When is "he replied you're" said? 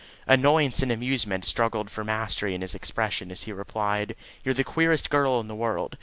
3.43-4.55